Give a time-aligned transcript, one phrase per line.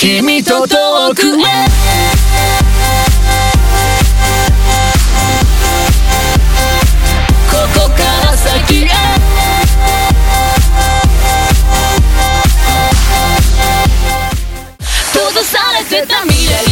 [0.00, 1.44] 君と遠くへ。
[15.12, 16.69] 閉ざされてた未来。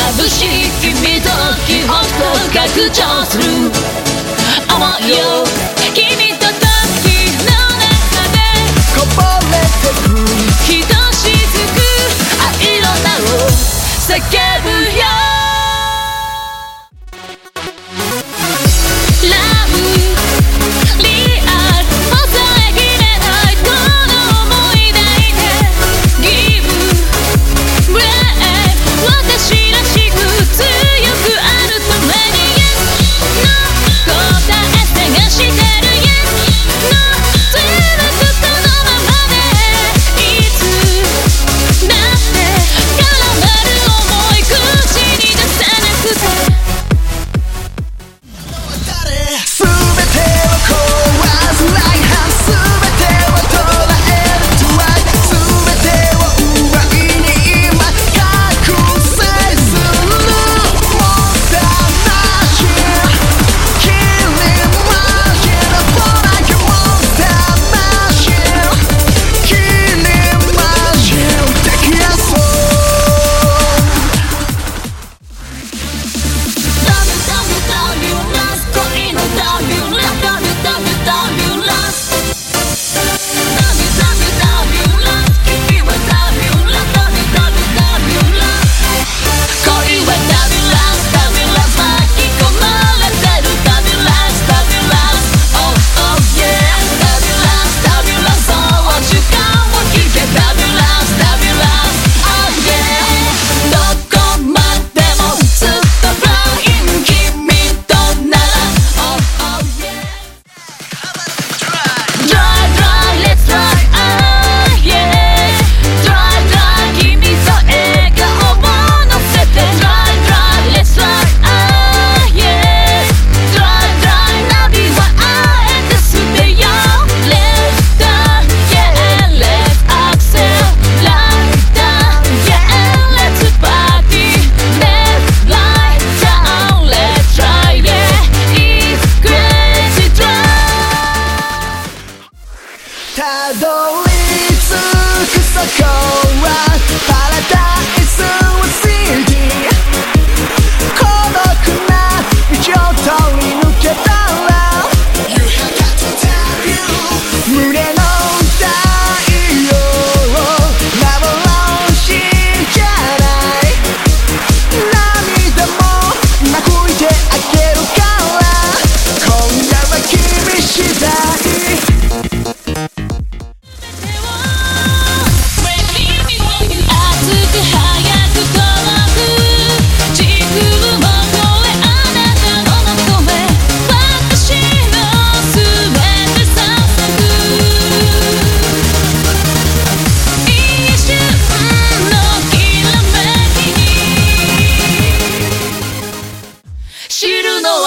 [0.00, 1.28] 眩しい君と
[1.66, 3.44] 記憶と拡張する
[4.66, 4.72] 想
[5.06, 5.44] いを
[5.94, 5.98] 君
[6.38, 6.56] と時
[7.44, 8.38] の中で。
[8.96, 10.10] こぼれてく
[10.64, 11.78] ひとしずく
[12.40, 13.48] 愛の名を
[14.00, 14.10] 叫
[14.64, 14.69] ぶ。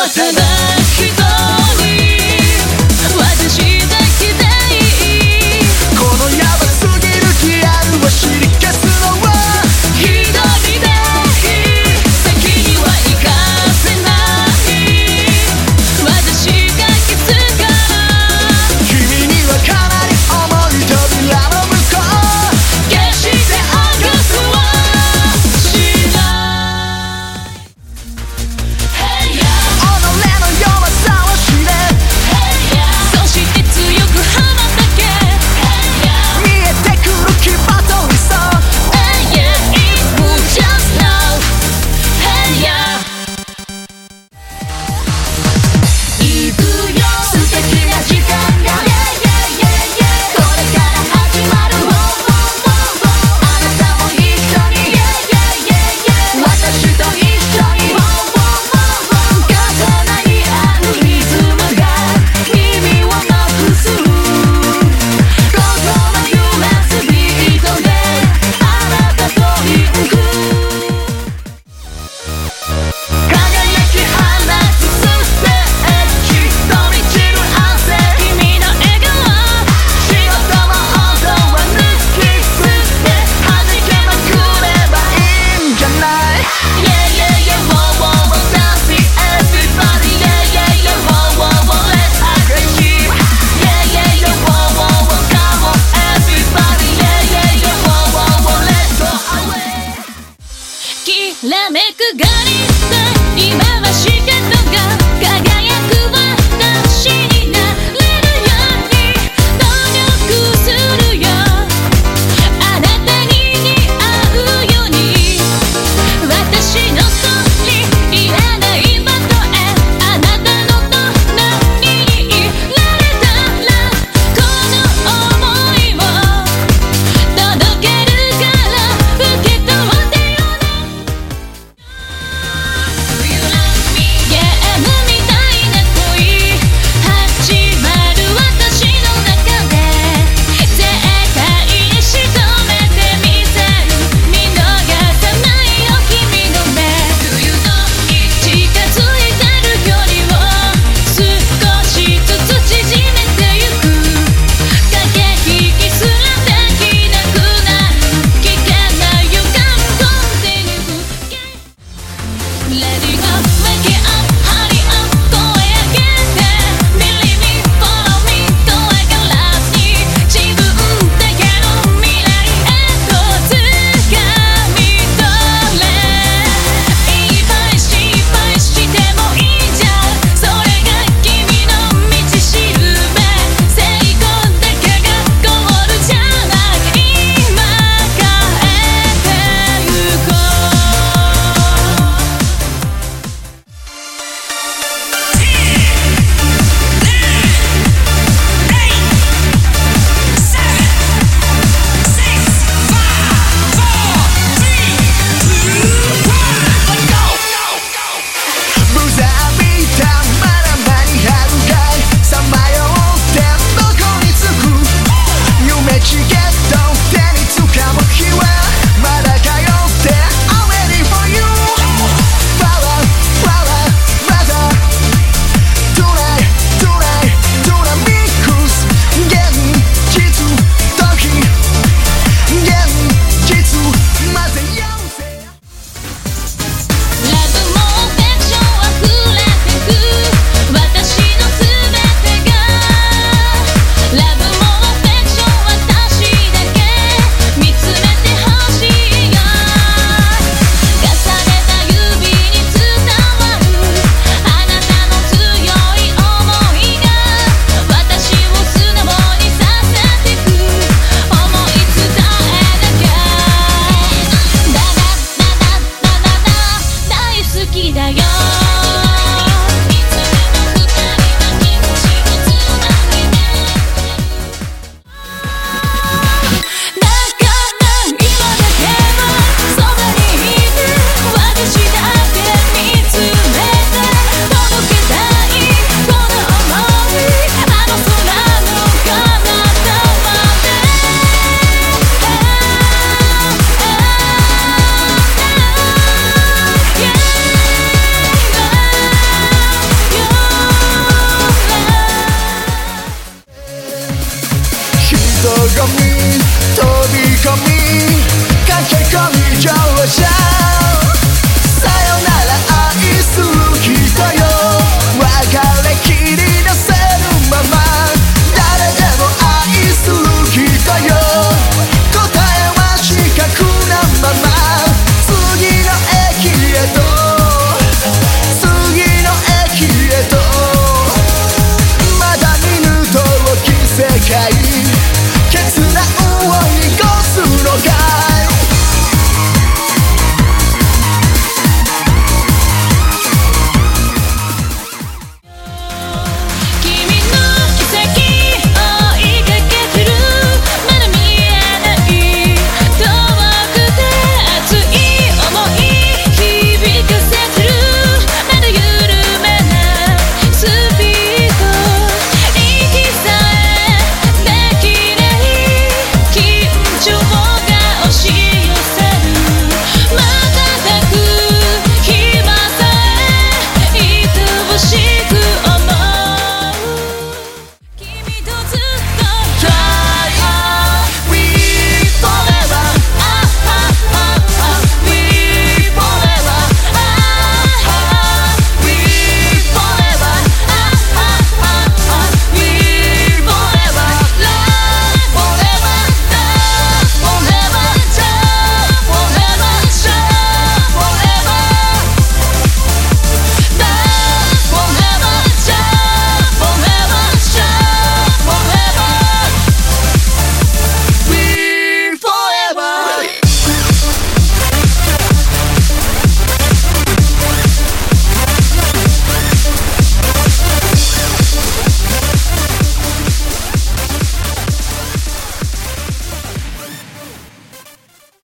[0.03, 0.72] 我才能